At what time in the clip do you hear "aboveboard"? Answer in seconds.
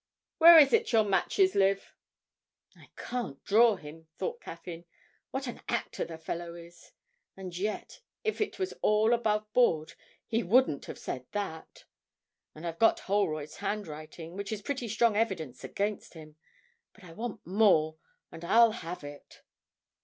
9.11-9.93